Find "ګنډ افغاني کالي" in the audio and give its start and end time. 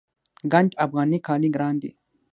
0.51-1.49